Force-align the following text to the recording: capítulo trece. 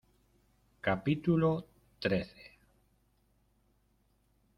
capítulo 0.81 1.63
trece. 1.99 2.57